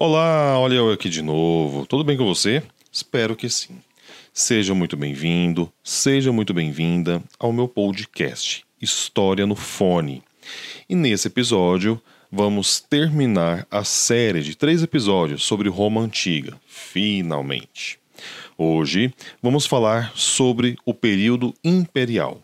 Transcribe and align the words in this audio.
Olá, 0.00 0.56
olha 0.56 0.74
eu 0.74 0.92
aqui 0.92 1.08
de 1.08 1.20
novo. 1.22 1.84
Tudo 1.84 2.04
bem 2.04 2.16
com 2.16 2.24
você? 2.24 2.62
Espero 2.92 3.34
que 3.34 3.50
sim. 3.50 3.82
Seja 4.32 4.72
muito 4.72 4.96
bem-vindo, 4.96 5.72
seja 5.82 6.30
muito 6.30 6.54
bem-vinda 6.54 7.20
ao 7.36 7.52
meu 7.52 7.66
podcast 7.66 8.64
História 8.80 9.44
no 9.44 9.56
Fone. 9.56 10.22
E 10.88 10.94
nesse 10.94 11.26
episódio 11.26 12.00
vamos 12.30 12.78
terminar 12.78 13.66
a 13.68 13.82
série 13.82 14.40
de 14.40 14.56
três 14.56 14.84
episódios 14.84 15.42
sobre 15.42 15.68
Roma 15.68 16.00
Antiga, 16.00 16.56
finalmente. 16.68 17.98
Hoje 18.56 19.12
vamos 19.42 19.66
falar 19.66 20.12
sobre 20.14 20.78
o 20.86 20.94
período 20.94 21.52
imperial. 21.64 22.40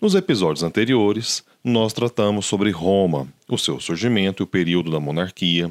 Nos 0.00 0.14
episódios 0.14 0.62
anteriores, 0.62 1.44
nós 1.66 1.92
tratamos 1.92 2.46
sobre 2.46 2.70
Roma, 2.70 3.26
o 3.48 3.58
seu 3.58 3.80
surgimento 3.80 4.40
e 4.40 4.44
o 4.44 4.46
período 4.46 4.88
da 4.88 5.00
monarquia. 5.00 5.68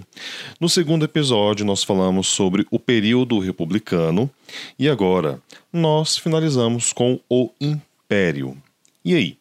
No 0.59 0.67
segundo 0.67 1.05
episódio, 1.05 1.65
nós 1.65 1.85
falamos 1.85 2.27
sobre 2.27 2.67
o 2.69 2.77
período 2.77 3.39
republicano. 3.39 4.29
E 4.77 4.89
agora, 4.89 5.41
nós 5.71 6.17
finalizamos 6.17 6.91
com 6.91 7.17
o 7.29 7.49
Império. 7.61 8.57
E 9.05 9.15
aí? 9.15 9.37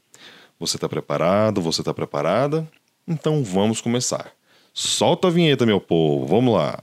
Você 0.60 0.76
está 0.76 0.88
preparado? 0.88 1.60
Você 1.60 1.80
está 1.80 1.92
preparada? 1.92 2.64
Então 3.06 3.42
vamos 3.42 3.80
começar. 3.80 4.30
Solta 4.72 5.26
a 5.26 5.30
vinheta, 5.32 5.66
meu 5.66 5.80
povo, 5.80 6.24
vamos 6.24 6.54
lá! 6.54 6.78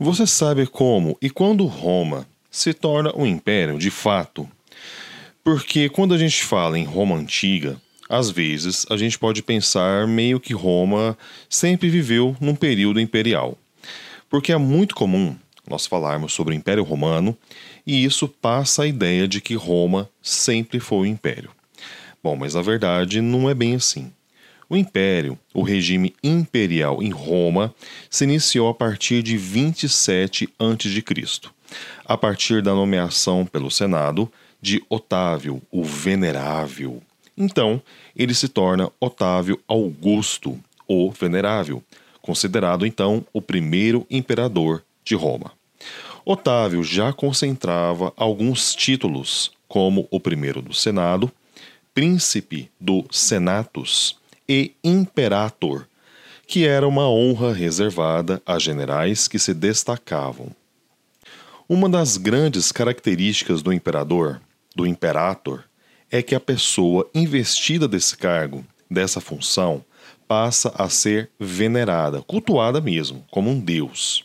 Você 0.00 0.28
sabe 0.28 0.64
como 0.64 1.18
e 1.20 1.28
quando 1.28 1.66
Roma 1.66 2.24
se 2.48 2.72
torna 2.72 3.12
um 3.16 3.26
império 3.26 3.76
de 3.76 3.90
fato? 3.90 4.48
Porque 5.42 5.88
quando 5.88 6.14
a 6.14 6.18
gente 6.18 6.44
fala 6.44 6.78
em 6.78 6.84
Roma 6.84 7.16
antiga, 7.16 7.76
às 8.08 8.30
vezes 8.30 8.86
a 8.88 8.96
gente 8.96 9.18
pode 9.18 9.42
pensar 9.42 10.06
meio 10.06 10.38
que 10.38 10.54
Roma 10.54 11.18
sempre 11.50 11.90
viveu 11.90 12.36
num 12.40 12.54
período 12.54 13.00
imperial. 13.00 13.58
Porque 14.30 14.52
é 14.52 14.56
muito 14.56 14.94
comum 14.94 15.34
nós 15.68 15.84
falarmos 15.84 16.32
sobre 16.32 16.54
o 16.54 16.56
Império 16.56 16.84
Romano 16.84 17.36
e 17.84 18.04
isso 18.04 18.28
passa 18.28 18.84
a 18.84 18.86
ideia 18.86 19.26
de 19.26 19.40
que 19.40 19.56
Roma 19.56 20.08
sempre 20.22 20.78
foi 20.78 20.98
o 20.98 21.06
império. 21.06 21.50
Bom, 22.22 22.36
mas 22.36 22.54
na 22.54 22.62
verdade 22.62 23.20
não 23.20 23.50
é 23.50 23.54
bem 23.54 23.74
assim. 23.74 24.12
O 24.70 24.76
império, 24.76 25.38
o 25.54 25.62
regime 25.62 26.14
imperial 26.22 27.02
em 27.02 27.08
Roma, 27.08 27.74
se 28.10 28.24
iniciou 28.24 28.68
a 28.68 28.74
partir 28.74 29.22
de 29.22 29.38
27 29.38 30.46
a.C., 30.58 31.50
a 32.04 32.16
partir 32.18 32.62
da 32.62 32.74
nomeação 32.74 33.46
pelo 33.46 33.70
Senado 33.70 34.30
de 34.60 34.82
Otávio, 34.90 35.62
o 35.70 35.82
Venerável. 35.82 37.02
Então, 37.34 37.80
ele 38.14 38.34
se 38.34 38.46
torna 38.46 38.92
Otávio 39.00 39.58
Augusto, 39.66 40.58
o 40.86 41.10
Venerável, 41.10 41.82
considerado 42.20 42.84
então 42.84 43.24
o 43.32 43.40
primeiro 43.40 44.06
imperador 44.10 44.84
de 45.02 45.14
Roma. 45.14 45.52
Otávio 46.26 46.84
já 46.84 47.10
concentrava 47.10 48.12
alguns 48.16 48.74
títulos, 48.74 49.50
como 49.66 50.06
o 50.10 50.20
primeiro 50.20 50.60
do 50.60 50.74
Senado, 50.74 51.32
príncipe 51.94 52.70
do 52.78 53.06
Senatus 53.10 54.17
e 54.48 54.72
imperator, 54.82 55.86
que 56.46 56.66
era 56.66 56.88
uma 56.88 57.08
honra 57.08 57.52
reservada 57.52 58.42
a 58.46 58.58
generais 58.58 59.28
que 59.28 59.38
se 59.38 59.52
destacavam. 59.52 60.50
Uma 61.68 61.88
das 61.88 62.16
grandes 62.16 62.72
características 62.72 63.60
do 63.60 63.72
imperador, 63.72 64.40
do 64.74 64.86
imperator, 64.86 65.64
é 66.10 66.22
que 66.22 66.34
a 66.34 66.40
pessoa 66.40 67.08
investida 67.14 67.86
desse 67.86 68.16
cargo, 68.16 68.64
dessa 68.90 69.20
função, 69.20 69.84
passa 70.26 70.72
a 70.76 70.88
ser 70.88 71.30
venerada, 71.38 72.22
cultuada 72.22 72.80
mesmo, 72.80 73.24
como 73.30 73.50
um 73.50 73.60
deus. 73.60 74.24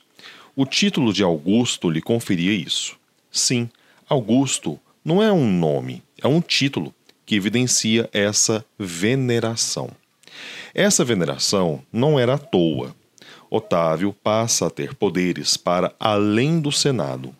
O 0.56 0.66
título 0.66 1.12
de 1.12 1.24
Augusto 1.24 1.90
lhe 1.90 2.02
conferia 2.02 2.54
isso. 2.54 2.98
Sim, 3.30 3.70
Augusto 4.08 4.80
não 5.04 5.22
é 5.22 5.32
um 5.32 5.52
nome, 5.52 6.02
é 6.22 6.28
um 6.28 6.40
título 6.40 6.94
que 7.26 7.36
evidencia 7.36 8.10
essa 8.14 8.66
veneração. 8.78 9.90
Essa 10.74 11.06
veneração 11.06 11.84
não 11.92 12.20
era 12.20 12.34
à 12.34 12.38
toa. 12.38 12.96
Otávio 13.50 14.12
passa 14.12 14.66
a 14.66 14.70
ter 14.72 14.96
poderes 14.96 15.56
para 15.56 15.94
além 16.00 16.60
do 16.60 16.72
Senado. 16.72 17.36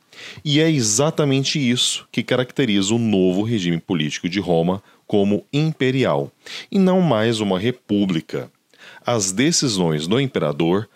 E 0.46 0.60
é 0.60 0.70
exatamente 0.70 1.58
isso 1.58 2.08
que 2.12 2.22
caracteriza 2.22 2.94
o 2.94 3.00
novo 3.00 3.42
regime 3.42 3.80
político 3.80 4.30
de 4.30 4.40
Roma 4.40 4.84
como 5.08 5.46
imperial, 5.52 6.32
e 6.72 6.78
não 6.78 7.02
mais 7.02 7.40
uma 7.40 7.58
república. 7.60 8.52
As 9.06 9.32
decisões 9.32 10.08
do 10.08 10.20
imperador 10.20 10.88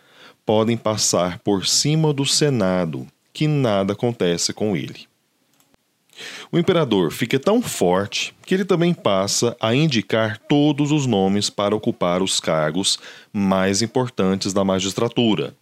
podem 0.46 0.78
passar 0.78 1.40
por 1.40 1.66
cima 1.66 2.14
do 2.14 2.26
Senado, 2.26 3.08
que 3.34 3.48
nada 3.48 3.94
acontece 3.94 4.54
com 4.54 4.76
ele. 4.78 5.08
O 6.52 6.58
imperador 6.58 7.12
fica 7.12 7.40
tão 7.40 7.62
forte 7.62 8.34
que 8.46 8.54
ele 8.54 8.66
também 8.66 8.94
passa 8.94 9.56
a 9.60 9.74
indicar 9.76 10.38
todos 10.38 10.92
os 10.92 11.06
nomes 11.06 11.50
para 11.50 11.76
ocupar 11.76 12.22
os 12.22 12.40
cargos 12.40 12.98
mais 13.32 13.82
importantes 13.82 14.54
da 14.54 14.64
magistratura, 14.64 15.56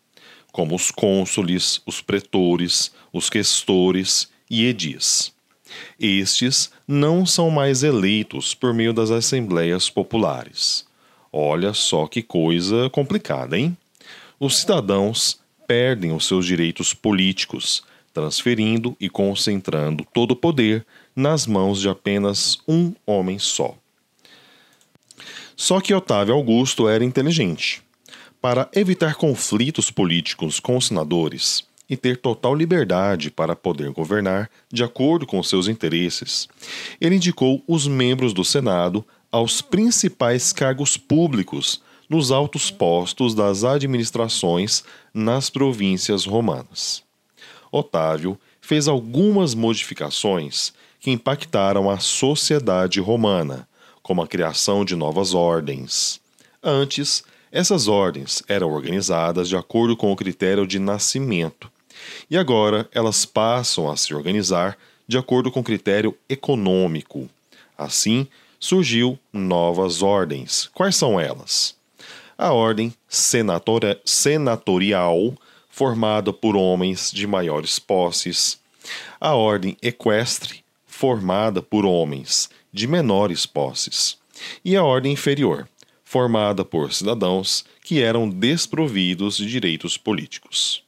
como 0.51 0.75
os 0.75 0.91
cônsules, 0.91 1.81
os 1.85 2.01
pretores, 2.01 2.91
os 3.11 3.29
questores 3.29 4.29
e 4.49 4.65
edis. 4.65 5.33
Estes 5.99 6.71
não 6.87 7.25
são 7.25 7.49
mais 7.49 7.83
eleitos 7.83 8.53
por 8.53 8.73
meio 8.73 8.93
das 8.93 9.11
assembleias 9.11 9.89
populares. 9.89 10.85
Olha 11.31 11.73
só 11.73 12.07
que 12.07 12.21
coisa 12.21 12.89
complicada, 12.89 13.57
hein? 13.57 13.75
Os 14.39 14.57
cidadãos 14.57 15.39
perdem 15.67 16.13
os 16.13 16.25
seus 16.27 16.45
direitos 16.45 16.93
políticos 16.93 17.83
transferindo 18.15 18.95
e 18.97 19.09
concentrando 19.09 20.05
todo 20.13 20.31
o 20.31 20.35
poder 20.37 20.85
nas 21.13 21.45
mãos 21.45 21.81
de 21.81 21.89
apenas 21.89 22.57
um 22.65 22.93
homem 23.05 23.37
só. 23.37 23.75
Só 25.53 25.81
que 25.81 25.93
Otávio 25.93 26.33
Augusto 26.33 26.87
era 26.87 27.03
inteligente. 27.03 27.83
Para 28.39 28.69
evitar 28.73 29.15
conflitos 29.15 29.91
políticos 29.91 30.61
com 30.61 30.77
os 30.77 30.87
senadores 30.87 31.65
e 31.89 31.97
ter 31.97 32.15
total 32.15 32.55
liberdade 32.55 33.29
para 33.29 33.55
poder 33.55 33.91
governar 33.91 34.49
de 34.71 34.83
acordo 34.83 35.27
com 35.27 35.43
seus 35.43 35.67
interesses, 35.67 36.47
ele 37.01 37.15
indicou 37.15 37.61
os 37.67 37.85
membros 37.85 38.33
do 38.33 38.45
Senado 38.45 39.05
aos 39.29 39.61
principais 39.61 40.53
cargos 40.53 40.95
públicos 40.95 41.81
nos 42.09 42.31
altos 42.31 42.71
postos 42.71 43.35
das 43.35 43.65
administrações 43.65 44.85
nas 45.13 45.49
províncias 45.49 46.25
romanas. 46.25 47.04
Otávio 47.75 48.39
fez 48.61 48.87
algumas 48.87 49.53
modificações 49.53 50.73
que 50.99 51.11
impactaram 51.11 51.89
a 51.89 51.99
sociedade 51.99 52.99
romana, 52.99 53.67
como 54.01 54.23
a 54.23 54.27
criação 54.27 54.85
de 54.85 54.95
novas 54.95 55.33
ordens. 55.33 56.19
Antes, 56.63 57.23
essas 57.51 57.87
ordens 57.87 58.41
eram 58.47 58.71
organizadas 58.71 59.49
de 59.49 59.55
acordo 59.55 59.95
com 59.95 60.11
o 60.11 60.15
critério 60.15 60.65
de 60.65 60.79
nascimento, 60.79 61.71
e 62.29 62.37
agora 62.37 62.89
elas 62.91 63.25
passam 63.25 63.89
a 63.89 63.95
se 63.95 64.13
organizar 64.15 64.77
de 65.07 65.17
acordo 65.17 65.51
com 65.51 65.59
o 65.59 65.63
critério 65.63 66.17
econômico. 66.27 67.29
Assim, 67.77 68.27
surgiu 68.59 69.19
novas 69.31 70.01
ordens. 70.01 70.69
Quais 70.73 70.95
são 70.95 71.19
elas? 71.19 71.75
A 72.37 72.51
ordem 72.51 72.93
senatorial 73.07 75.37
formada 75.75 76.31
por 76.31 76.55
homens 76.55 77.11
de 77.11 77.27
maiores 77.27 77.79
posses, 77.79 78.57
a 79.19 79.35
ordem 79.35 79.75
equestre, 79.81 80.63
formada 80.85 81.61
por 81.61 81.85
homens 81.85 82.49
de 82.71 82.87
menores 82.87 83.45
posses, 83.45 84.17
e 84.63 84.77
a 84.77 84.85
ordem 84.85 85.11
inferior, 85.11 85.67
formada 86.01 86.63
por 86.63 86.93
cidadãos 86.93 87.65
que 87.83 88.01
eram 88.01 88.29
desprovidos 88.29 89.35
de 89.35 89.47
direitos 89.47 89.97
políticos. 89.97 90.81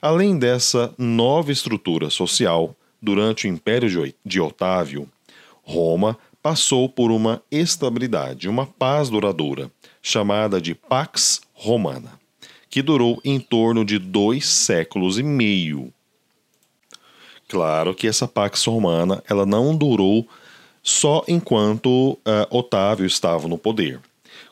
Além 0.00 0.38
dessa 0.38 0.94
nova 0.96 1.50
estrutura 1.50 2.08
social, 2.08 2.72
durante 3.02 3.48
o 3.48 3.50
Império 3.50 4.14
de 4.24 4.40
Otávio, 4.40 5.08
Roma 5.64 6.16
passou 6.40 6.88
por 6.88 7.10
uma 7.10 7.42
estabilidade, 7.50 8.48
uma 8.48 8.64
paz 8.64 9.10
duradoura, 9.10 9.72
chamada 10.00 10.60
de 10.60 10.72
Pax 10.72 11.40
Romana 11.52 12.22
que 12.74 12.82
durou 12.82 13.20
em 13.24 13.38
torno 13.38 13.84
de 13.84 14.00
dois 14.00 14.48
séculos 14.48 15.16
e 15.16 15.22
meio. 15.22 15.92
Claro 17.46 17.94
que 17.94 18.08
essa 18.08 18.26
Pax 18.26 18.64
Romana 18.64 19.22
ela 19.30 19.46
não 19.46 19.76
durou 19.76 20.26
só 20.82 21.22
enquanto 21.28 22.14
uh, 22.14 22.18
Otávio 22.50 23.06
estava 23.06 23.46
no 23.46 23.56
poder. 23.56 24.00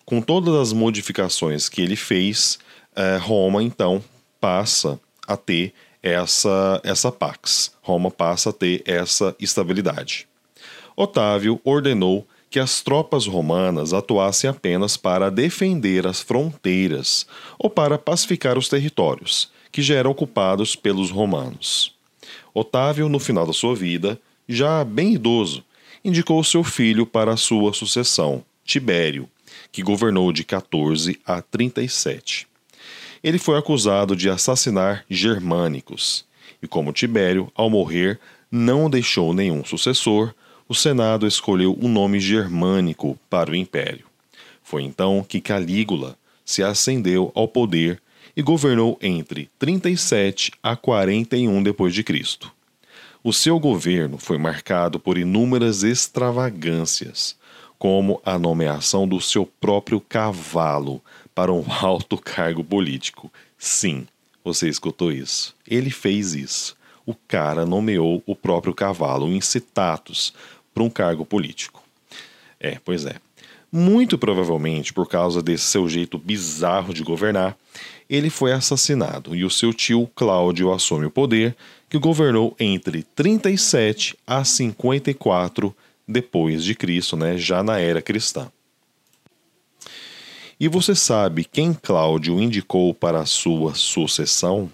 Com 0.04 0.20
todas 0.20 0.54
as 0.54 0.72
modificações 0.72 1.68
que 1.68 1.82
ele 1.82 1.96
fez, 1.96 2.60
uh, 2.92 3.20
Roma 3.20 3.60
então 3.60 4.00
passa 4.40 5.00
a 5.26 5.36
ter 5.36 5.74
essa, 6.00 6.80
essa 6.84 7.10
pax. 7.10 7.72
Roma 7.82 8.08
passa 8.08 8.50
a 8.50 8.52
ter 8.52 8.84
essa 8.86 9.34
estabilidade. 9.40 10.28
Otávio 10.94 11.60
ordenou 11.64 12.24
que 12.52 12.60
as 12.60 12.82
tropas 12.82 13.26
romanas 13.26 13.94
atuassem 13.94 14.50
apenas 14.50 14.94
para 14.94 15.30
defender 15.30 16.06
as 16.06 16.20
fronteiras 16.20 17.26
ou 17.58 17.70
para 17.70 17.96
pacificar 17.96 18.58
os 18.58 18.68
territórios, 18.68 19.50
que 19.72 19.80
já 19.80 19.94
eram 19.94 20.10
ocupados 20.10 20.76
pelos 20.76 21.10
romanos. 21.10 21.94
Otávio, 22.52 23.08
no 23.08 23.18
final 23.18 23.46
da 23.46 23.54
sua 23.54 23.74
vida, 23.74 24.20
já 24.46 24.84
bem 24.84 25.14
idoso, 25.14 25.64
indicou 26.04 26.44
seu 26.44 26.62
filho 26.62 27.06
para 27.06 27.32
a 27.32 27.38
sua 27.38 27.72
sucessão, 27.72 28.44
Tibério, 28.66 29.26
que 29.72 29.82
governou 29.82 30.30
de 30.30 30.44
14 30.44 31.18
a 31.24 31.40
37. 31.40 32.46
Ele 33.24 33.38
foi 33.38 33.58
acusado 33.58 34.14
de 34.14 34.28
assassinar 34.28 35.06
germânicos, 35.08 36.26
e 36.62 36.68
como 36.68 36.92
Tibério, 36.92 37.50
ao 37.54 37.70
morrer, 37.70 38.20
não 38.50 38.90
deixou 38.90 39.32
nenhum 39.32 39.64
sucessor, 39.64 40.34
o 40.72 40.74
Senado 40.74 41.26
escolheu 41.26 41.74
o 41.78 41.84
um 41.84 41.88
nome 41.90 42.18
germânico 42.18 43.18
para 43.28 43.50
o 43.50 43.54
império. 43.54 44.06
Foi 44.62 44.82
então 44.82 45.22
que 45.22 45.38
Calígula 45.38 46.16
se 46.46 46.62
ascendeu 46.62 47.30
ao 47.34 47.46
poder 47.46 48.00
e 48.34 48.40
governou 48.40 48.98
entre 49.02 49.50
37 49.58 50.50
a 50.62 50.74
41 50.74 51.62
depois 51.62 51.92
de 51.92 52.02
Cristo. 52.02 52.50
O 53.22 53.34
seu 53.34 53.58
governo 53.58 54.16
foi 54.16 54.38
marcado 54.38 54.98
por 54.98 55.18
inúmeras 55.18 55.82
extravagâncias, 55.82 57.36
como 57.78 58.18
a 58.24 58.38
nomeação 58.38 59.06
do 59.06 59.20
seu 59.20 59.44
próprio 59.44 60.00
cavalo 60.00 61.02
para 61.34 61.52
um 61.52 61.66
alto 61.84 62.16
cargo 62.16 62.64
político. 62.64 63.30
Sim, 63.58 64.06
você 64.42 64.70
escutou 64.70 65.12
isso. 65.12 65.54
Ele 65.68 65.90
fez 65.90 66.34
isso. 66.34 66.74
O 67.04 67.14
cara 67.14 67.66
nomeou 67.66 68.22
o 68.24 68.34
próprio 68.36 68.72
cavalo, 68.72 69.26
o 69.26 69.32
incitatus, 69.32 70.32
para 70.74 70.82
um 70.82 70.90
cargo 70.90 71.24
político. 71.24 71.82
É, 72.58 72.78
pois 72.84 73.04
é. 73.04 73.16
Muito 73.70 74.18
provavelmente 74.18 74.92
por 74.92 75.08
causa 75.08 75.42
desse 75.42 75.64
seu 75.64 75.88
jeito 75.88 76.18
bizarro 76.18 76.92
de 76.92 77.02
governar, 77.02 77.56
ele 78.08 78.28
foi 78.28 78.52
assassinado 78.52 79.34
e 79.34 79.44
o 79.44 79.50
seu 79.50 79.72
tio 79.72 80.06
Cláudio 80.14 80.72
assume 80.72 81.06
o 81.06 81.10
poder, 81.10 81.56
que 81.88 81.98
governou 81.98 82.54
entre 82.60 83.02
37 83.02 84.16
a 84.26 84.44
54 84.44 85.74
depois 86.06 86.62
de 86.64 86.74
Cristo, 86.74 87.16
né, 87.16 87.38
já 87.38 87.62
na 87.62 87.78
era 87.78 88.02
cristã. 88.02 88.50
E 90.60 90.68
você 90.68 90.94
sabe 90.94 91.44
quem 91.44 91.74
Cláudio 91.74 92.40
indicou 92.40 92.94
para 92.94 93.20
a 93.20 93.26
sua 93.26 93.74
sucessão? 93.74 94.70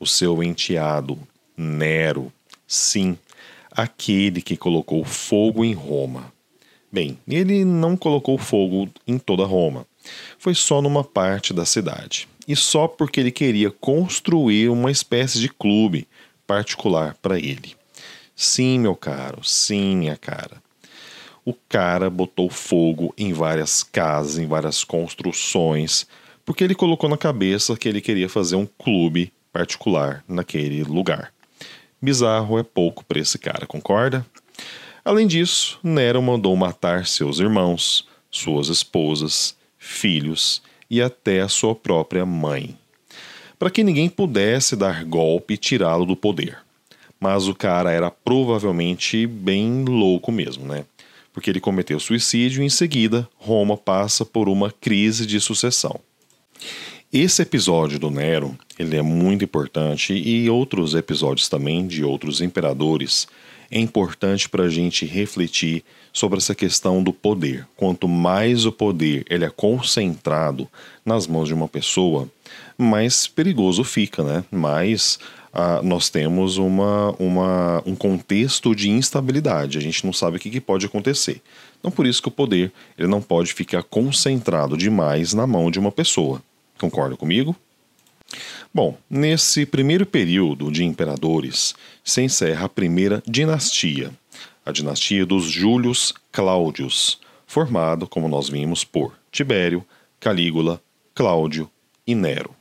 O 0.00 0.06
seu 0.06 0.42
enteado, 0.42 1.18
Nero. 1.56 2.32
Sim, 2.66 3.18
aquele 3.74 4.40
que 4.42 4.56
colocou 4.56 5.04
fogo 5.04 5.64
em 5.64 5.72
Roma. 5.72 6.32
Bem, 6.90 7.18
ele 7.26 7.64
não 7.64 7.96
colocou 7.96 8.36
fogo 8.36 8.88
em 9.06 9.18
toda 9.18 9.46
Roma. 9.46 9.86
Foi 10.38 10.54
só 10.54 10.82
numa 10.82 11.02
parte 11.02 11.54
da 11.54 11.64
cidade. 11.64 12.28
E 12.46 12.54
só 12.56 12.86
porque 12.88 13.20
ele 13.20 13.30
queria 13.30 13.70
construir 13.70 14.68
uma 14.68 14.90
espécie 14.90 15.38
de 15.38 15.48
clube 15.48 16.06
particular 16.46 17.16
para 17.22 17.38
ele. 17.38 17.74
Sim, 18.34 18.80
meu 18.80 18.96
caro, 18.96 19.42
sim, 19.44 19.96
minha 19.96 20.16
cara. 20.16 20.60
O 21.44 21.54
cara 21.68 22.10
botou 22.10 22.50
fogo 22.50 23.14
em 23.16 23.32
várias 23.32 23.82
casas, 23.82 24.38
em 24.38 24.46
várias 24.46 24.84
construções, 24.84 26.06
porque 26.44 26.62
ele 26.62 26.74
colocou 26.74 27.08
na 27.08 27.16
cabeça 27.16 27.76
que 27.76 27.88
ele 27.88 28.00
queria 28.00 28.28
fazer 28.28 28.56
um 28.56 28.66
clube 28.66 29.32
particular 29.52 30.24
naquele 30.28 30.82
lugar. 30.82 31.32
Bizarro 32.02 32.58
é 32.58 32.64
pouco 32.64 33.04
para 33.04 33.20
esse 33.20 33.38
cara, 33.38 33.64
concorda? 33.64 34.26
Além 35.04 35.24
disso, 35.24 35.78
Nero 35.84 36.20
mandou 36.20 36.56
matar 36.56 37.06
seus 37.06 37.38
irmãos, 37.38 38.08
suas 38.28 38.66
esposas, 38.66 39.56
filhos 39.78 40.60
e 40.90 41.00
até 41.00 41.42
a 41.42 41.48
sua 41.48 41.76
própria 41.76 42.26
mãe, 42.26 42.76
para 43.56 43.70
que 43.70 43.84
ninguém 43.84 44.08
pudesse 44.08 44.74
dar 44.74 45.04
golpe 45.04 45.54
e 45.54 45.56
tirá-lo 45.56 46.04
do 46.04 46.16
poder. 46.16 46.58
Mas 47.20 47.46
o 47.46 47.54
cara 47.54 47.92
era 47.92 48.10
provavelmente 48.10 49.24
bem 49.24 49.84
louco 49.84 50.32
mesmo, 50.32 50.66
né? 50.66 50.84
Porque 51.32 51.50
ele 51.50 51.60
cometeu 51.60 52.00
suicídio 52.00 52.64
e 52.64 52.66
em 52.66 52.68
seguida 52.68 53.28
Roma 53.36 53.76
passa 53.76 54.26
por 54.26 54.48
uma 54.48 54.72
crise 54.72 55.24
de 55.24 55.40
sucessão. 55.40 56.00
Esse 57.12 57.42
episódio 57.42 57.98
do 57.98 58.10
Nero, 58.10 58.56
ele 58.78 58.96
é 58.96 59.02
muito 59.02 59.44
importante 59.44 60.14
e 60.14 60.48
outros 60.48 60.94
episódios 60.94 61.46
também 61.46 61.86
de 61.86 62.02
outros 62.02 62.40
imperadores 62.40 63.28
é 63.70 63.78
importante 63.78 64.48
para 64.48 64.64
a 64.64 64.68
gente 64.70 65.04
refletir 65.04 65.84
sobre 66.10 66.38
essa 66.38 66.54
questão 66.54 67.02
do 67.02 67.12
poder. 67.12 67.68
Quanto 67.76 68.08
mais 68.08 68.64
o 68.64 68.72
poder 68.72 69.26
ele 69.28 69.44
é 69.44 69.50
concentrado 69.50 70.66
nas 71.04 71.26
mãos 71.26 71.48
de 71.48 71.52
uma 71.52 71.68
pessoa, 71.68 72.30
mais 72.78 73.26
perigoso 73.26 73.84
fica, 73.84 74.22
né? 74.22 74.42
Mais 74.50 75.18
ah, 75.52 75.82
nós 75.82 76.08
temos 76.08 76.56
uma, 76.56 77.14
uma, 77.18 77.82
um 77.84 77.94
contexto 77.94 78.74
de 78.74 78.88
instabilidade. 78.88 79.76
A 79.76 79.82
gente 79.82 80.02
não 80.06 80.14
sabe 80.14 80.38
o 80.38 80.40
que, 80.40 80.48
que 80.48 80.62
pode 80.62 80.86
acontecer. 80.86 81.42
Então, 81.78 81.90
por 81.90 82.06
isso 82.06 82.22
que 82.22 82.28
o 82.28 82.32
poder 82.32 82.72
ele 82.96 83.06
não 83.06 83.20
pode 83.20 83.52
ficar 83.52 83.82
concentrado 83.82 84.78
demais 84.78 85.34
na 85.34 85.46
mão 85.46 85.70
de 85.70 85.78
uma 85.78 85.92
pessoa. 85.92 86.40
Concorda 86.82 87.16
comigo? 87.16 87.54
Bom, 88.74 88.98
nesse 89.08 89.64
primeiro 89.64 90.04
período 90.04 90.68
de 90.68 90.82
imperadores 90.82 91.76
se 92.02 92.22
encerra 92.22 92.66
a 92.66 92.68
primeira 92.68 93.22
dinastia, 93.24 94.10
a 94.66 94.72
dinastia 94.72 95.24
dos 95.24 95.44
Júlios 95.44 96.12
Cláudios, 96.32 97.20
formado, 97.46 98.08
como 98.08 98.26
nós 98.26 98.48
vimos, 98.48 98.82
por 98.82 99.16
Tibério, 99.30 99.86
Calígula, 100.18 100.82
Cláudio 101.14 101.70
e 102.04 102.16
Nero. 102.16 102.52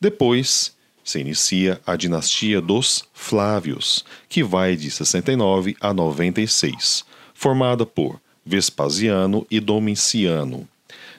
Depois 0.00 0.74
se 1.04 1.20
inicia 1.20 1.80
a 1.86 1.94
dinastia 1.94 2.60
dos 2.60 3.04
Flávios, 3.14 4.04
que 4.28 4.42
vai 4.42 4.74
de 4.74 4.90
69 4.90 5.76
a 5.80 5.94
96, 5.94 7.04
formada 7.32 7.86
por 7.86 8.20
Vespasiano 8.44 9.46
e 9.48 9.60
Domiciano, 9.60 10.68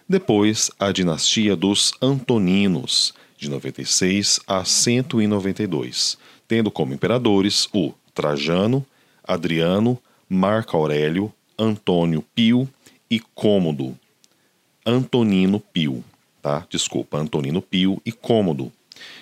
depois, 0.08 0.72
a 0.80 0.92
dinastia 0.92 1.56
dos 1.56 1.94
Antoninos, 2.02 3.14
de 3.38 3.50
96 3.50 4.40
a 4.48 4.64
192, 4.64 6.18
tendo 6.48 6.72
como 6.72 6.94
imperadores 6.94 7.68
o 7.74 7.94
Trajano, 8.14 8.86
Adriano, 9.24 10.00
Marco 10.30 10.78
Aurélio, 10.78 11.32
Antônio 11.60 12.24
Pio 12.34 12.70
e 13.12 13.20
Cômodo. 13.20 13.98
Antonino 14.86 15.60
Pio, 15.60 16.04
tá? 16.42 16.66
Desculpa, 16.70 17.18
Antonino 17.18 17.62
Pio 17.62 18.02
e 18.06 18.12
Cômodo. 18.12 18.72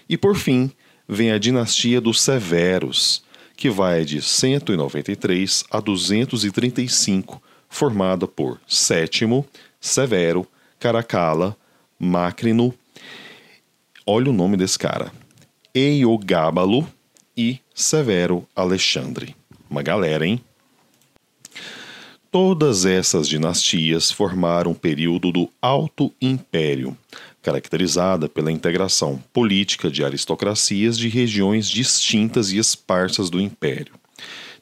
E 0.08 0.16
por 0.16 0.36
fim, 0.36 0.72
vem 1.10 1.32
a 1.32 1.40
dinastia 1.40 2.00
dos 2.00 2.22
Severos, 2.22 3.24
que 3.58 3.70
vai 3.70 4.06
de 4.06 4.22
193 4.22 5.64
a 5.72 5.80
235, 5.80 7.42
formada 7.68 8.28
por 8.28 8.60
Sétimo, 8.68 9.46
Severo, 9.82 10.48
Caracala, 10.86 11.58
Macrino. 11.98 12.72
Olha 14.06 14.30
o 14.30 14.34
nome 14.34 14.56
desse 14.56 14.78
cara. 14.78 15.12
Eiogábalo 15.74 16.88
e 17.36 17.60
Severo 17.74 18.48
Alexandre. 18.56 19.36
Uma 19.68 19.82
galera, 19.82 20.28
hein? 20.28 20.40
Todas 22.30 22.86
essas 22.86 23.28
dinastias 23.28 24.12
formaram 24.12 24.70
um 24.70 24.76
período 24.76 25.32
do 25.32 25.50
Alto 25.60 26.14
Império, 26.22 26.96
caracterizada 27.42 28.30
pela 28.30 28.52
integração 28.52 29.20
política 29.34 29.90
de 29.90 30.06
aristocracias 30.06 31.00
de 31.00 31.10
regiões 31.10 31.68
distintas 31.68 32.52
e 32.52 32.60
esparsas 32.60 33.32
do 33.32 33.42
império. 33.42 33.96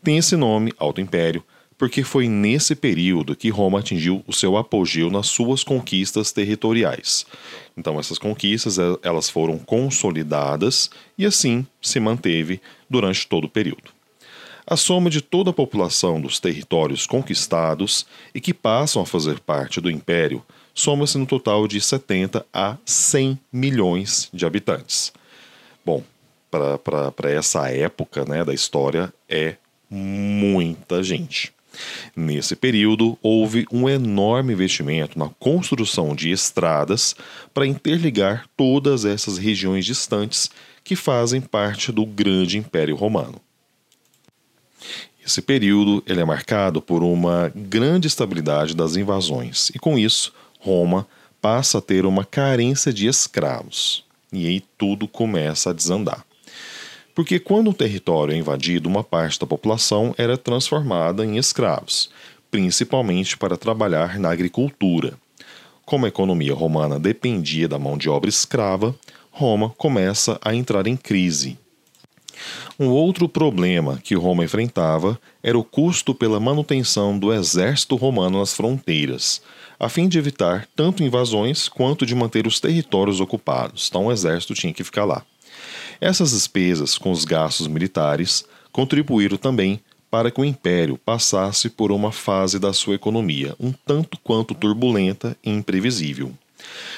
Tem 0.01 0.17
esse 0.17 0.37
nome, 0.37 0.71
Alto 0.79 1.01
Império, 1.01 1.43
porque 1.83 2.01
foi 2.01 2.29
nesse 2.29 2.75
período 2.75 3.35
que 3.35 3.49
Roma 3.49 3.79
atingiu 3.79 4.23
o 4.25 4.31
seu 4.31 4.55
apogeu 4.55 5.11
nas 5.11 5.27
suas 5.27 5.65
conquistas 5.65 6.31
territoriais. 6.31 7.25
Então 7.75 7.99
essas 7.99 8.17
conquistas 8.17 8.77
elas 9.01 9.29
foram 9.29 9.57
consolidadas 9.59 10.89
e 11.17 11.25
assim 11.25 11.67
se 11.81 11.99
manteve 11.99 12.61
durante 12.89 13.27
todo 13.27 13.47
o 13.47 13.49
período. 13.49 13.91
A 14.65 14.77
soma 14.77 15.09
de 15.09 15.19
toda 15.19 15.49
a 15.49 15.53
população 15.53 16.21
dos 16.21 16.39
territórios 16.39 17.05
conquistados 17.05 18.05
e 18.33 18.39
que 18.39 18.53
passam 18.53 19.01
a 19.01 19.05
fazer 19.05 19.41
parte 19.41 19.81
do 19.81 19.91
império 19.91 20.41
soma-se 20.73 21.17
no 21.17 21.25
total 21.25 21.67
de 21.67 21.81
70 21.81 22.45
a 22.53 22.77
100 22.85 23.37
milhões 23.51 24.29
de 24.31 24.45
habitantes. 24.45 25.11
Bom, 25.85 26.01
para 26.49 27.29
essa 27.29 27.69
época 27.69 28.23
né, 28.23 28.45
da 28.45 28.53
história 28.53 29.13
é 29.27 29.57
muita 29.89 31.03
gente. 31.03 31.51
Nesse 32.15 32.55
período, 32.55 33.17
houve 33.21 33.65
um 33.71 33.89
enorme 33.89 34.53
investimento 34.53 35.17
na 35.17 35.29
construção 35.39 36.15
de 36.15 36.31
estradas 36.31 37.15
para 37.53 37.67
interligar 37.67 38.47
todas 38.55 39.05
essas 39.05 39.37
regiões 39.37 39.85
distantes 39.85 40.49
que 40.83 40.95
fazem 40.95 41.41
parte 41.41 41.91
do 41.91 42.05
grande 42.05 42.57
Império 42.57 42.95
Romano. 42.95 43.41
Esse 45.25 45.41
período 45.41 46.03
ele 46.05 46.19
é 46.19 46.25
marcado 46.25 46.81
por 46.81 47.01
uma 47.01 47.51
grande 47.55 48.07
estabilidade 48.07 48.75
das 48.75 48.97
invasões, 48.97 49.69
e 49.73 49.79
com 49.79 49.97
isso, 49.97 50.33
Roma 50.59 51.07
passa 51.41 51.77
a 51.77 51.81
ter 51.81 52.05
uma 52.05 52.25
carência 52.25 52.93
de 52.93 53.07
escravos. 53.07 54.05
E 54.31 54.47
aí 54.47 54.61
tudo 54.77 55.07
começa 55.07 55.69
a 55.69 55.73
desandar. 55.73 56.25
Porque 57.13 57.39
quando 57.39 57.69
um 57.69 57.73
território 57.73 58.33
é 58.33 58.37
invadido, 58.37 58.89
uma 58.89 59.03
parte 59.03 59.39
da 59.39 59.45
população 59.45 60.15
era 60.17 60.37
transformada 60.37 61.25
em 61.25 61.37
escravos, 61.37 62.09
principalmente 62.49 63.37
para 63.37 63.57
trabalhar 63.57 64.19
na 64.19 64.31
agricultura. 64.31 65.13
Como 65.85 66.05
a 66.05 66.09
economia 66.09 66.53
romana 66.53 66.99
dependia 66.99 67.67
da 67.67 67.77
mão 67.77 67.97
de 67.97 68.09
obra 68.09 68.29
escrava, 68.29 68.95
Roma 69.31 69.69
começa 69.69 70.39
a 70.43 70.55
entrar 70.55 70.87
em 70.87 70.95
crise 70.95 71.57
um 72.79 72.89
outro 72.89 73.29
problema 73.29 73.99
que 74.03 74.15
Roma 74.15 74.43
enfrentava 74.43 75.19
era 75.41 75.57
o 75.57 75.63
custo 75.63 76.13
pela 76.13 76.39
manutenção 76.39 77.17
do 77.17 77.31
exército 77.31 77.95
romano 77.95 78.39
nas 78.39 78.53
fronteiras, 78.53 79.41
a 79.79 79.89
fim 79.89 80.07
de 80.07 80.17
evitar 80.17 80.67
tanto 80.75 81.03
invasões 81.03 81.67
quanto 81.67 82.05
de 82.05 82.15
manter 82.15 82.47
os 82.47 82.59
territórios 82.59 83.19
ocupados. 83.19 83.87
Então 83.89 84.07
o 84.07 84.11
exército 84.11 84.53
tinha 84.53 84.73
que 84.73 84.83
ficar 84.83 85.05
lá. 85.05 85.23
Essas 86.03 86.31
despesas 86.31 86.97
com 86.97 87.13
os 87.13 87.23
gastos 87.23 87.65
militares 87.65 88.43
contribuíram 88.73 89.37
também 89.37 89.79
para 90.11 90.29
que 90.29 90.41
o 90.41 90.43
império 90.43 90.97
passasse 90.97 91.69
por 91.69 91.93
uma 91.93 92.11
fase 92.11 92.59
da 92.59 92.73
sua 92.73 92.95
economia 92.95 93.55
um 93.57 93.71
tanto 93.71 94.19
quanto 94.21 94.53
turbulenta 94.53 95.37
e 95.41 95.49
imprevisível. 95.49 96.33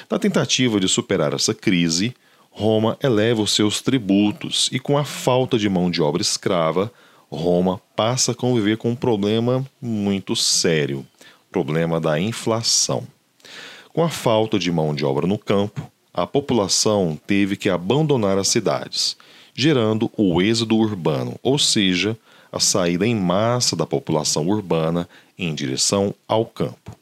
Na 0.09 0.17
tentativa 0.17 0.79
de 0.79 0.89
superar 0.89 1.33
essa 1.33 1.53
crise, 1.53 2.15
Roma 2.49 2.97
eleva 2.99 3.43
os 3.43 3.51
seus 3.51 3.79
tributos 3.79 4.71
e, 4.71 4.79
com 4.79 4.97
a 4.97 5.05
falta 5.05 5.59
de 5.59 5.69
mão 5.69 5.91
de 5.91 6.01
obra 6.01 6.23
escrava, 6.23 6.91
Roma 7.29 7.79
passa 7.95 8.31
a 8.31 8.35
conviver 8.35 8.77
com 8.77 8.89
um 8.89 8.95
problema 8.95 9.63
muito 9.79 10.35
sério: 10.35 11.05
o 11.47 11.51
problema 11.51 11.99
da 11.99 12.19
inflação. 12.19 13.03
Com 13.93 14.03
a 14.03 14.09
falta 14.09 14.57
de 14.57 14.71
mão 14.71 14.95
de 14.95 15.05
obra 15.05 15.27
no 15.27 15.37
campo, 15.37 15.91
a 16.17 16.25
população 16.25 17.19
teve 17.27 17.57
que 17.57 17.69
abandonar 17.69 18.37
as 18.37 18.47
cidades, 18.47 19.17
gerando 19.53 20.09
o 20.15 20.41
êxodo 20.41 20.77
urbano, 20.77 21.37
ou 21.43 21.59
seja, 21.59 22.17
a 22.49 22.57
saída 22.57 23.05
em 23.05 23.13
massa 23.13 23.75
da 23.75 23.85
população 23.85 24.47
urbana 24.47 25.09
em 25.37 25.53
direção 25.53 26.15
ao 26.25 26.45
campo. 26.45 26.97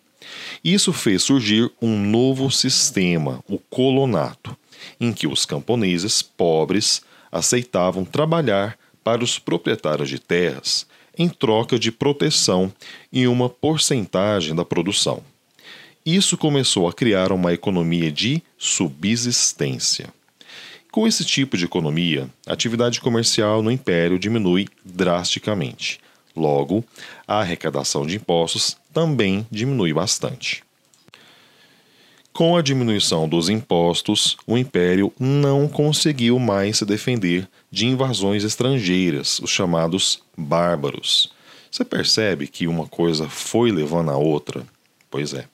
Isso 0.64 0.92
fez 0.92 1.22
surgir 1.22 1.72
um 1.80 1.96
novo 1.96 2.50
sistema, 2.50 3.44
o 3.48 3.60
colonato, 3.60 4.58
em 5.00 5.14
que 5.14 5.28
os 5.28 5.46
camponeses 5.46 6.24
pobres 6.24 7.04
aceitavam 7.32 8.04
trabalhar 8.04 8.76
para 9.04 9.24
os 9.24 9.38
proprietários 9.38 10.10
de 10.10 10.18
terras 10.18 10.88
em 11.16 11.30
troca 11.30 11.78
de 11.78 11.92
proteção 11.92 12.74
e 13.12 13.28
uma 13.28 13.48
porcentagem 13.48 14.56
da 14.56 14.66
produção. 14.66 15.22
Isso 16.06 16.38
começou 16.38 16.88
a 16.88 16.94
criar 16.94 17.32
uma 17.32 17.54
economia 17.54 18.12
de 18.12 18.44
subsistência. 18.58 20.14
Com 20.92 21.08
esse 21.08 21.24
tipo 21.24 21.58
de 21.58 21.64
economia, 21.64 22.30
a 22.46 22.52
atividade 22.52 23.00
comercial 23.00 23.64
no 23.64 23.72
império 23.72 24.20
diminui 24.20 24.68
drasticamente. 24.84 26.02
Logo, 26.36 26.84
a 27.26 27.40
arrecadação 27.40 28.06
de 28.06 28.18
impostos 28.18 28.76
também 28.92 29.48
diminui 29.50 29.94
bastante. 29.94 30.62
Com 32.34 32.58
a 32.58 32.62
diminuição 32.62 33.30
dos 33.30 33.48
impostos, 33.48 34.36
o 34.46 34.58
império 34.58 35.14
não 35.18 35.70
conseguiu 35.70 36.38
mais 36.38 36.80
se 36.80 36.86
defender 36.86 37.48
de 37.72 37.86
invasões 37.86 38.44
estrangeiras, 38.44 39.40
os 39.40 39.52
chamados 39.52 40.22
bárbaros. 40.38 41.32
Você 41.72 41.86
percebe 41.86 42.48
que 42.48 42.68
uma 42.68 42.88
coisa 42.88 43.30
foi 43.30 43.72
levando 43.72 44.12
a 44.12 44.18
outra? 44.18 44.66
Pois 45.10 45.34
é. 45.34 45.53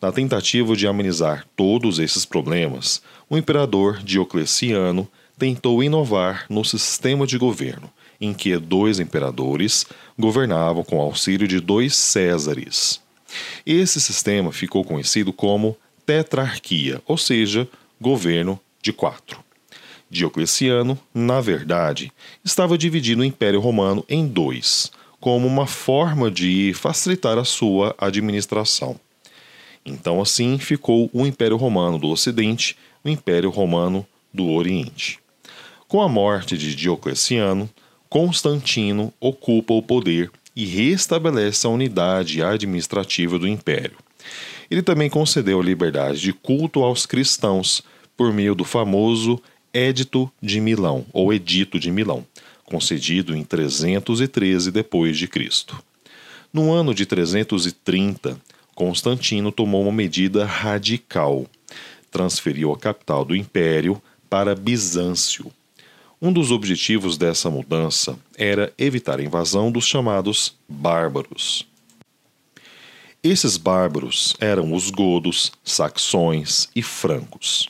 Na 0.00 0.12
tentativa 0.12 0.76
de 0.76 0.86
amenizar 0.86 1.46
todos 1.56 1.98
esses 1.98 2.24
problemas, 2.24 3.02
o 3.28 3.36
imperador 3.36 4.02
Diocleciano 4.02 5.08
tentou 5.38 5.82
inovar 5.82 6.46
no 6.48 6.64
sistema 6.64 7.26
de 7.26 7.38
governo, 7.38 7.90
em 8.20 8.32
que 8.32 8.56
dois 8.58 9.00
imperadores 9.00 9.86
governavam 10.18 10.84
com 10.84 11.00
auxílio 11.00 11.48
de 11.48 11.60
dois 11.60 11.96
Césares. 11.96 13.00
Esse 13.66 14.00
sistema 14.00 14.52
ficou 14.52 14.84
conhecido 14.84 15.32
como 15.32 15.76
tetrarquia, 16.06 17.02
ou 17.06 17.16
seja, 17.16 17.68
governo 18.00 18.60
de 18.82 18.92
quatro. 18.92 19.42
Diocleciano, 20.10 20.98
na 21.12 21.40
verdade, 21.40 22.12
estava 22.44 22.78
dividindo 22.78 23.22
o 23.22 23.24
Império 23.24 23.58
Romano 23.58 24.04
em 24.08 24.26
dois, 24.26 24.92
como 25.18 25.46
uma 25.46 25.66
forma 25.66 26.30
de 26.30 26.72
facilitar 26.74 27.38
a 27.38 27.44
sua 27.44 27.94
administração. 27.98 29.00
Então, 29.84 30.20
assim, 30.20 30.58
ficou 30.58 31.10
o 31.12 31.26
Império 31.26 31.56
Romano 31.56 31.98
do 31.98 32.08
Ocidente 32.08 32.76
o 33.04 33.08
Império 33.08 33.50
Romano 33.50 34.06
do 34.32 34.48
Oriente. 34.50 35.18
Com 35.86 36.00
a 36.00 36.08
morte 36.08 36.56
de 36.56 36.74
Diocleciano, 36.74 37.68
Constantino 38.08 39.12
ocupa 39.20 39.74
o 39.74 39.82
poder 39.82 40.30
e 40.56 40.64
restabelece 40.64 41.66
a 41.66 41.70
unidade 41.70 42.42
administrativa 42.42 43.38
do 43.38 43.46
Império. 43.46 43.96
Ele 44.70 44.82
também 44.82 45.10
concedeu 45.10 45.60
liberdade 45.60 46.20
de 46.20 46.32
culto 46.32 46.82
aos 46.82 47.04
cristãos 47.04 47.82
por 48.16 48.32
meio 48.32 48.54
do 48.54 48.64
famoso 48.64 49.40
Edito 49.72 50.32
de 50.40 50.60
Milão, 50.60 51.04
ou 51.12 51.32
Edito 51.32 51.78
de 51.78 51.90
Milão, 51.90 52.24
concedido 52.64 53.36
em 53.36 53.44
313 53.44 54.70
depois 54.70 55.18
de 55.18 55.28
Cristo. 55.28 55.82
No 56.52 56.72
ano 56.72 56.94
de 56.94 57.04
330, 57.04 58.40
Constantino 58.74 59.52
tomou 59.52 59.82
uma 59.82 59.92
medida 59.92 60.44
radical. 60.44 61.46
Transferiu 62.10 62.72
a 62.72 62.78
capital 62.78 63.24
do 63.24 63.36
império 63.36 64.02
para 64.28 64.54
Bizâncio. 64.54 65.52
Um 66.20 66.32
dos 66.32 66.50
objetivos 66.50 67.18
dessa 67.18 67.50
mudança 67.50 68.18
era 68.36 68.72
evitar 68.78 69.20
a 69.20 69.22
invasão 69.22 69.70
dos 69.70 69.86
chamados 69.86 70.56
bárbaros. 70.68 71.66
Esses 73.22 73.56
bárbaros 73.56 74.34
eram 74.40 74.72
os 74.74 74.90
godos, 74.90 75.52
saxões 75.64 76.68
e 76.74 76.82
francos. 76.82 77.68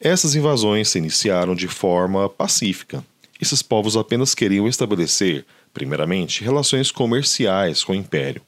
Essas 0.00 0.34
invasões 0.34 0.88
se 0.88 0.98
iniciaram 0.98 1.54
de 1.54 1.68
forma 1.68 2.28
pacífica. 2.28 3.04
Esses 3.40 3.62
povos 3.62 3.96
apenas 3.96 4.34
queriam 4.34 4.68
estabelecer, 4.68 5.44
primeiramente, 5.74 6.42
relações 6.42 6.90
comerciais 6.90 7.84
com 7.84 7.92
o 7.92 7.96
império 7.96 8.42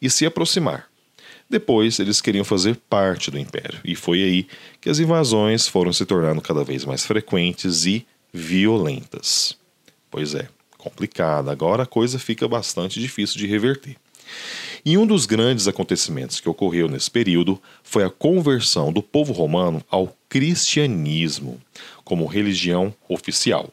e 0.00 0.08
se 0.10 0.26
aproximar. 0.26 0.88
Depois, 1.54 2.00
eles 2.00 2.20
queriam 2.20 2.44
fazer 2.44 2.74
parte 2.90 3.30
do 3.30 3.38
império, 3.38 3.78
e 3.84 3.94
foi 3.94 4.24
aí 4.24 4.46
que 4.80 4.90
as 4.90 4.98
invasões 4.98 5.68
foram 5.68 5.92
se 5.92 6.04
tornando 6.04 6.40
cada 6.40 6.64
vez 6.64 6.84
mais 6.84 7.06
frequentes 7.06 7.86
e 7.86 8.04
violentas. 8.32 9.56
Pois 10.10 10.34
é, 10.34 10.48
complicada. 10.76 11.52
Agora 11.52 11.84
a 11.84 11.86
coisa 11.86 12.18
fica 12.18 12.48
bastante 12.48 12.98
difícil 12.98 13.38
de 13.38 13.46
reverter. 13.46 13.94
E 14.84 14.98
um 14.98 15.06
dos 15.06 15.26
grandes 15.26 15.68
acontecimentos 15.68 16.40
que 16.40 16.48
ocorreu 16.48 16.88
nesse 16.88 17.08
período 17.08 17.62
foi 17.84 18.02
a 18.02 18.10
conversão 18.10 18.92
do 18.92 19.00
povo 19.00 19.32
romano 19.32 19.80
ao 19.88 20.12
cristianismo 20.28 21.60
como 22.02 22.26
religião 22.26 22.92
oficial. 23.08 23.70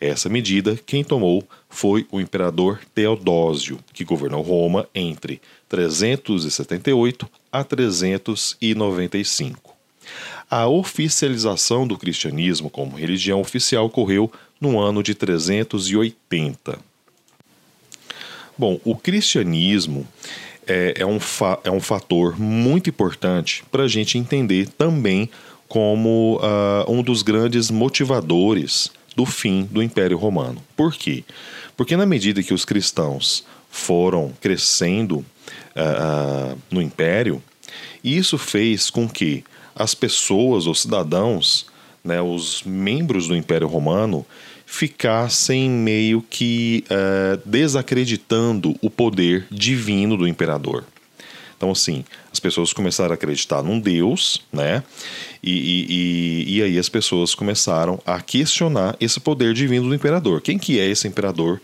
Essa 0.00 0.28
medida 0.28 0.76
quem 0.84 1.04
tomou 1.04 1.46
foi 1.68 2.06
o 2.10 2.20
imperador 2.20 2.80
Teodósio, 2.92 3.78
que 3.92 4.04
governou 4.04 4.42
Roma 4.42 4.88
entre 4.92 5.40
378 5.74 7.28
a 7.50 7.64
395. 7.64 9.74
A 10.48 10.68
oficialização 10.68 11.84
do 11.84 11.98
cristianismo 11.98 12.70
como 12.70 12.96
religião 12.96 13.40
oficial 13.40 13.86
ocorreu 13.86 14.30
no 14.60 14.78
ano 14.78 15.02
de 15.02 15.16
380. 15.16 16.78
Bom, 18.56 18.78
o 18.84 18.94
cristianismo 18.94 20.06
é, 20.64 20.94
é, 20.98 21.06
um, 21.06 21.18
é 21.64 21.70
um 21.72 21.80
fator 21.80 22.38
muito 22.38 22.88
importante 22.88 23.64
para 23.68 23.82
a 23.82 23.88
gente 23.88 24.16
entender 24.16 24.68
também 24.68 25.28
como 25.66 26.36
uh, 26.36 26.88
um 26.88 27.02
dos 27.02 27.22
grandes 27.22 27.68
motivadores 27.68 28.92
do 29.16 29.26
fim 29.26 29.68
do 29.68 29.82
Império 29.82 30.16
Romano. 30.16 30.62
Por 30.76 30.94
quê? 30.94 31.24
Porque 31.76 31.96
na 31.96 32.06
medida 32.06 32.44
que 32.44 32.54
os 32.54 32.64
cristãos 32.64 33.44
foram 33.68 34.32
crescendo 34.40 35.26
uh, 35.76 36.58
no 36.70 36.80
Império, 36.80 37.42
isso 38.02 38.36
fez 38.38 38.90
com 38.90 39.08
que 39.08 39.44
as 39.74 39.94
pessoas, 39.94 40.66
os 40.66 40.82
cidadãos, 40.82 41.66
né, 42.02 42.20
os 42.20 42.62
membros 42.64 43.28
do 43.28 43.36
Império 43.36 43.66
Romano, 43.66 44.24
ficassem 44.66 45.68
meio 45.70 46.22
que 46.22 46.84
uh, 46.90 47.40
desacreditando 47.44 48.74
o 48.80 48.90
poder 48.90 49.46
divino 49.50 50.16
do 50.16 50.26
imperador. 50.26 50.84
Então, 51.56 51.70
assim, 51.70 52.04
as 52.32 52.40
pessoas 52.40 52.72
começaram 52.72 53.12
a 53.12 53.14
acreditar 53.14 53.62
num 53.62 53.78
Deus, 53.78 54.42
né? 54.52 54.82
E, 55.42 55.52
e, 55.52 55.86
e, 55.88 56.56
e, 56.58 56.62
aí 56.62 56.78
as 56.78 56.88
pessoas 56.88 57.34
começaram 57.34 58.00
a 58.04 58.20
questionar 58.20 58.96
esse 59.00 59.20
poder 59.20 59.54
divino 59.54 59.88
do 59.88 59.94
imperador. 59.94 60.42
Quem 60.42 60.58
que 60.58 60.78
é 60.78 60.86
esse 60.86 61.06
imperador? 61.06 61.60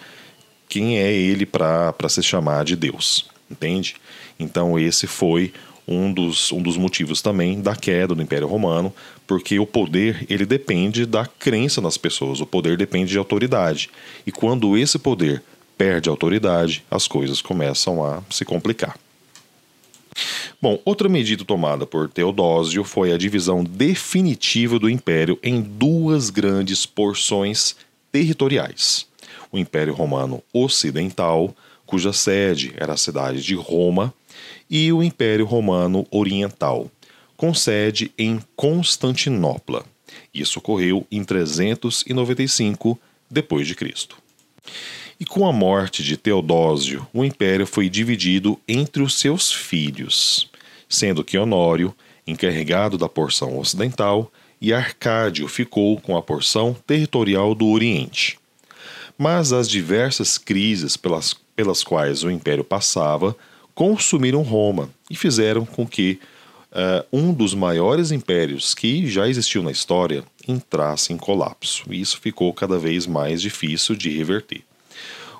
Quem 0.69 0.99
é 0.99 1.13
ele 1.13 1.45
para 1.45 2.09
se 2.09 2.23
chamar 2.23 2.65
de 2.65 2.77
Deus? 2.77 3.29
Entende? 3.51 3.97
Então, 4.39 4.79
esse 4.79 5.07
foi 5.07 5.53
um 5.87 6.13
dos, 6.13 6.53
um 6.53 6.63
dos 6.63 6.77
motivos 6.77 7.21
também 7.21 7.61
da 7.61 7.75
queda 7.75 8.15
do 8.15 8.23
Império 8.23 8.47
Romano, 8.47 8.95
porque 9.27 9.59
o 9.59 9.67
poder 9.67 10.25
ele 10.31 10.47
depende 10.47 11.05
da 11.05 11.27
crença 11.27 11.81
nas 11.81 11.97
pessoas, 11.97 12.41
o 12.41 12.47
poder 12.47 12.77
depende 12.77 13.11
de 13.11 13.19
autoridade. 13.19 13.91
E 14.25 14.31
quando 14.31 14.77
esse 14.77 14.99
poder 14.99 15.43
perde 15.77 16.09
autoridade, 16.09 16.85
as 16.91 17.09
coisas 17.09 17.43
começam 17.43 18.05
a 18.05 18.23
se 18.31 18.45
complicar. 18.45 18.97
Bom, 20.61 20.79
outra 20.85 21.09
medida 21.09 21.45
tomada 21.45 21.87
por 21.87 22.09
Teodósio 22.09 22.85
foi 22.85 23.13
a 23.13 23.19
divisão 23.19 23.65
definitiva 23.65 24.79
do 24.79 24.91
império 24.91 25.39
em 25.43 25.61
duas 25.63 26.29
grandes 26.29 26.85
porções 26.85 27.75
territoriais: 28.13 29.07
o 29.51 29.59
Império 29.59 29.95
Romano 29.95 30.43
Ocidental, 30.53 31.55
cuja 31.91 32.13
sede 32.13 32.73
era 32.77 32.93
a 32.93 32.97
cidade 32.97 33.43
de 33.43 33.57
Roma, 33.57 34.15
e 34.71 34.93
o 34.93 35.03
Império 35.03 35.45
Romano 35.45 36.07
Oriental, 36.09 36.89
com 37.37 37.53
sede 37.53 38.13
em 38.17 38.41
Constantinopla. 38.55 39.85
Isso 40.33 40.61
ocorreu 40.61 41.05
em 41.11 41.25
395 41.25 42.97
depois 43.29 43.67
de 43.67 43.75
Cristo. 43.75 44.17
E 45.19 45.25
com 45.25 45.45
a 45.45 45.53
morte 45.53 46.05
de 46.05 46.17
Teodósio, 46.17 47.05
o 47.13 47.25
império 47.25 47.67
foi 47.67 47.89
dividido 47.89 48.57
entre 48.69 49.03
os 49.03 49.19
seus 49.19 49.53
filhos, 49.53 50.49
sendo 50.89 51.25
que 51.25 51.37
Honório, 51.37 51.93
encarregado 52.25 52.97
da 52.97 53.09
porção 53.09 53.59
ocidental, 53.59 54.31
e 54.61 54.73
Arcádio 54.73 55.49
ficou 55.49 56.01
com 56.01 56.17
a 56.17 56.23
porção 56.23 56.73
territorial 56.87 57.53
do 57.53 57.67
Oriente. 57.67 58.39
Mas 59.19 59.53
as 59.53 59.69
diversas 59.69 60.39
crises 60.39 60.97
pelas, 60.97 61.35
pelas 61.61 61.85
quais 61.85 62.25
o 62.25 62.31
império 62.31 62.65
passava 62.65 63.37
consumiram 63.75 64.41
Roma 64.41 64.89
e 65.11 65.15
fizeram 65.15 65.67
com 65.67 65.87
que 65.87 66.19
uh, 66.73 67.05
um 67.13 67.35
dos 67.35 67.53
maiores 67.53 68.11
impérios 68.11 68.75
que 68.75 69.07
já 69.07 69.29
existiu 69.29 69.63
na 69.63 69.71
história 69.71 70.25
entrasse 70.49 71.13
em 71.13 71.19
colapso. 71.19 71.85
E 71.91 72.01
isso 72.01 72.19
ficou 72.19 72.51
cada 72.55 72.79
vez 72.79 73.07
mais 73.07 73.43
difícil 73.43 73.95
de 73.95 74.09
reverter. 74.09 74.63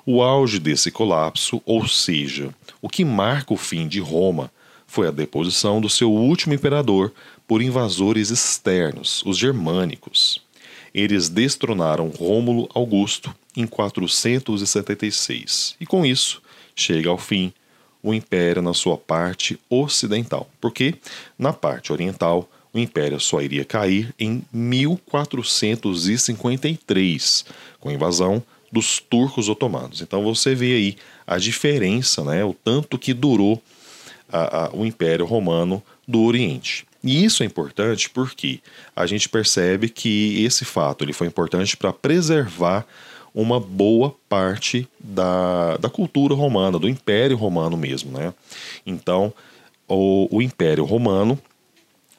O 0.05 0.21
auge 0.21 0.59
desse 0.59 0.91
colapso, 0.91 1.59
ou 1.65 1.87
seja, 1.87 2.53
o 2.79 2.87
que 2.87 3.03
marca 3.03 3.55
o 3.55 3.57
fim 3.57 3.87
de 3.87 3.99
Roma, 3.99 4.51
foi 4.85 5.07
a 5.07 5.11
deposição 5.11 5.81
do 5.81 5.89
seu 5.89 6.11
último 6.11 6.53
imperador 6.53 7.11
por 7.47 7.63
invasores 7.63 8.29
externos, 8.29 9.23
os 9.25 9.39
germânicos. 9.39 10.39
Eles 10.93 11.29
destronaram 11.29 12.09
Rômulo 12.09 12.69
Augusto 12.75 13.33
em 13.55 13.67
476, 13.67 15.75
e 15.79 15.85
com 15.85 16.05
isso 16.05 16.41
chega 16.75 17.09
ao 17.09 17.17
fim 17.17 17.53
o 18.03 18.13
império 18.13 18.61
na 18.61 18.73
sua 18.73 18.97
parte 18.97 19.57
ocidental, 19.69 20.49
porque 20.59 20.95
na 21.37 21.53
parte 21.53 21.93
oriental 21.93 22.49
o 22.73 22.79
império 22.79 23.19
só 23.19 23.41
iria 23.41 23.65
cair 23.65 24.15
em 24.17 24.41
1453, 24.51 27.45
com 27.79 27.89
a 27.89 27.93
invasão 27.93 28.43
dos 28.71 28.99
turcos 28.99 29.49
otomanos. 29.49 30.01
Então 30.01 30.23
você 30.23 30.55
vê 30.55 30.73
aí 30.73 30.95
a 31.27 31.37
diferença, 31.37 32.23
né, 32.23 32.43
o 32.45 32.53
tanto 32.53 32.97
que 32.97 33.13
durou 33.13 33.61
a, 34.31 34.65
a, 34.65 34.69
o 34.73 34.85
Império 34.85 35.25
Romano 35.25 35.83
do 36.07 36.21
Oriente. 36.21 36.85
E 37.03 37.25
isso 37.25 37.43
é 37.43 37.45
importante 37.45 38.09
porque 38.09 38.59
a 38.95 39.05
gente 39.05 39.27
percebe 39.27 39.89
que 39.89 40.43
esse 40.43 40.63
fato 40.63 41.03
ele 41.03 41.13
foi 41.13 41.27
importante 41.27 41.75
para 41.75 41.91
preservar 41.91 42.85
uma 43.33 43.59
boa 43.59 44.15
parte 44.27 44.87
da, 44.99 45.77
da 45.77 45.89
cultura 45.89 46.35
romana, 46.35 46.77
do 46.77 46.89
Império 46.89 47.37
Romano 47.37 47.77
mesmo. 47.77 48.11
Né? 48.11 48.33
Então, 48.85 49.33
o, 49.87 50.27
o 50.31 50.41
Império 50.41 50.83
Romano, 50.85 51.39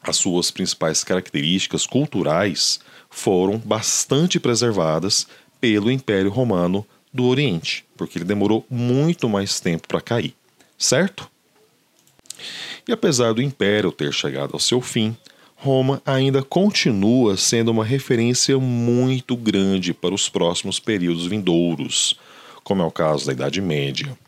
as 0.03 0.16
suas 0.16 0.51
principais 0.51 1.05
características 1.05 1.87
culturais 1.87 2.81
foram 3.11 3.59
bastante 3.59 4.40
preservadas 4.40 5.27
pelo 5.61 5.90
Império 5.90 6.31
Romano 6.31 6.85
do 7.12 7.27
Oriente, 7.27 7.85
porque 7.96 8.18
ele 8.18 8.25
demorou 8.25 8.66
muito 8.70 9.29
mais 9.29 9.61
tempo 9.61 9.87
para 9.87 10.01
cair, 10.01 10.35
certo? 10.79 11.31
E 12.88 12.92
apesar 12.92 13.33
do 13.33 13.42
Império 13.42 13.92
ter 13.92 14.12
chegado 14.12 14.55
ao 14.55 14.59
seu 14.59 14.81
fim, 14.81 15.16
Roma 15.62 16.03
ainda 16.05 16.42
continua 16.42 17.37
sendo 17.37 17.70
uma 17.70 17.85
referência 17.85 18.59
muito 18.59 19.37
grande 19.37 19.94
para 19.94 20.12
os 20.12 20.29
próximos 20.29 20.81
períodos 20.81 21.29
vindouros, 21.29 22.18
como 22.64 22.83
é 22.83 22.85
o 22.85 22.90
caso 22.90 23.27
da 23.27 23.33
Idade 23.33 23.61
Média. 23.61 24.18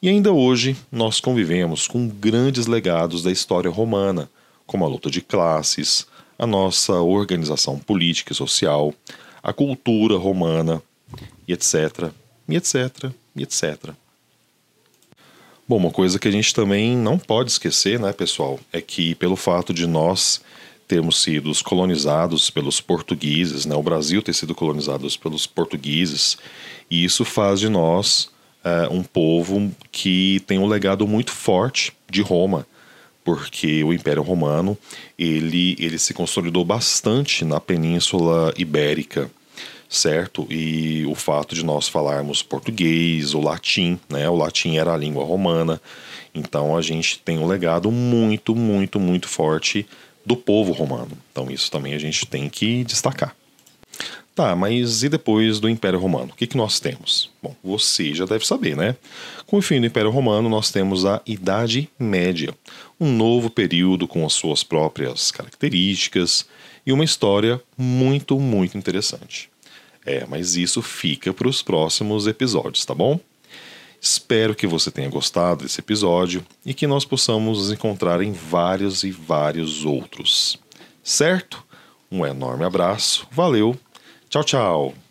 E 0.00 0.08
ainda 0.08 0.30
hoje 0.30 0.76
nós 0.92 1.18
convivemos 1.18 1.88
com 1.88 2.06
grandes 2.06 2.68
legados 2.68 3.24
da 3.24 3.32
história 3.32 3.68
romana, 3.68 4.30
como 4.64 4.84
a 4.84 4.88
luta 4.88 5.10
de 5.10 5.20
classes, 5.20 6.06
a 6.38 6.46
nossa 6.46 7.00
organização 7.00 7.76
política 7.76 8.32
e 8.32 8.36
social, 8.36 8.94
a 9.42 9.52
cultura 9.52 10.16
romana, 10.16 10.80
e 11.48 11.52
etc, 11.52 12.12
e 12.48 12.54
etc, 12.54 13.10
e 13.34 13.42
etc. 13.42 13.90
Bom, 15.70 15.76
uma 15.76 15.92
coisa 15.92 16.18
que 16.18 16.26
a 16.26 16.32
gente 16.32 16.52
também 16.52 16.96
não 16.96 17.16
pode 17.16 17.52
esquecer, 17.52 18.00
né, 18.00 18.12
pessoal, 18.12 18.58
é 18.72 18.80
que 18.80 19.14
pelo 19.14 19.36
fato 19.36 19.72
de 19.72 19.86
nós 19.86 20.40
termos 20.88 21.22
sido 21.22 21.52
colonizados 21.62 22.50
pelos 22.50 22.80
portugueses, 22.80 23.66
né, 23.66 23.76
o 23.76 23.82
Brasil 23.84 24.20
ter 24.20 24.32
sido 24.32 24.52
colonizado 24.52 25.06
pelos 25.20 25.46
portugueses, 25.46 26.36
e 26.90 27.04
isso 27.04 27.24
faz 27.24 27.60
de 27.60 27.68
nós 27.68 28.30
é, 28.64 28.88
um 28.90 29.04
povo 29.04 29.70
que 29.92 30.42
tem 30.44 30.58
um 30.58 30.66
legado 30.66 31.06
muito 31.06 31.30
forte 31.30 31.92
de 32.10 32.20
Roma, 32.20 32.66
porque 33.22 33.84
o 33.84 33.92
Império 33.92 34.24
Romano 34.24 34.76
ele, 35.16 35.76
ele 35.78 36.00
se 36.00 36.12
consolidou 36.12 36.64
bastante 36.64 37.44
na 37.44 37.60
Península 37.60 38.52
Ibérica, 38.58 39.30
certo? 39.90 40.46
E 40.48 41.04
o 41.06 41.16
fato 41.16 41.52
de 41.52 41.64
nós 41.64 41.88
falarmos 41.88 42.44
português, 42.44 43.34
o 43.34 43.40
latim, 43.40 43.98
né? 44.08 44.30
O 44.30 44.36
latim 44.36 44.76
era 44.76 44.94
a 44.94 44.96
língua 44.96 45.24
romana. 45.24 45.82
Então 46.32 46.76
a 46.76 46.80
gente 46.80 47.18
tem 47.18 47.38
um 47.38 47.46
legado 47.46 47.90
muito, 47.90 48.54
muito, 48.54 49.00
muito 49.00 49.28
forte 49.28 49.84
do 50.24 50.36
povo 50.36 50.72
romano. 50.72 51.10
Então 51.32 51.50
isso 51.50 51.68
também 51.70 51.92
a 51.92 51.98
gente 51.98 52.24
tem 52.24 52.48
que 52.48 52.84
destacar. 52.84 53.34
Tá, 54.32 54.54
mas 54.54 55.02
e 55.02 55.08
depois 55.08 55.58
do 55.58 55.68
Império 55.68 55.98
Romano? 55.98 56.30
O 56.32 56.36
que, 56.36 56.46
que 56.46 56.56
nós 56.56 56.78
temos? 56.78 57.28
Bom, 57.42 57.54
você 57.62 58.14
já 58.14 58.24
deve 58.24 58.46
saber, 58.46 58.76
né? 58.76 58.96
Com 59.44 59.58
o 59.58 59.62
fim 59.62 59.80
do 59.80 59.86
Império 59.86 60.10
Romano, 60.10 60.48
nós 60.48 60.70
temos 60.70 61.04
a 61.04 61.20
Idade 61.26 61.90
Média, 61.98 62.54
um 62.98 63.12
novo 63.12 63.50
período 63.50 64.06
com 64.06 64.24
as 64.24 64.32
suas 64.32 64.62
próprias 64.62 65.32
características 65.32 66.46
e 66.86 66.92
uma 66.92 67.04
história 67.04 67.60
muito, 67.76 68.38
muito 68.38 68.78
interessante. 68.78 69.49
É, 70.10 70.26
mas 70.26 70.56
isso 70.56 70.82
fica 70.82 71.32
para 71.32 71.46
os 71.46 71.62
próximos 71.62 72.26
episódios, 72.26 72.84
tá 72.84 72.92
bom? 72.92 73.20
Espero 74.00 74.56
que 74.56 74.66
você 74.66 74.90
tenha 74.90 75.08
gostado 75.08 75.62
desse 75.62 75.80
episódio 75.80 76.44
e 76.66 76.74
que 76.74 76.84
nós 76.84 77.04
possamos 77.04 77.58
nos 77.58 77.70
encontrar 77.70 78.20
em 78.20 78.32
vários 78.32 79.04
e 79.04 79.10
vários 79.12 79.84
outros. 79.84 80.58
Certo? 81.04 81.62
Um 82.10 82.26
enorme 82.26 82.64
abraço, 82.64 83.24
valeu, 83.30 83.78
tchau, 84.28 84.42
tchau! 84.42 85.09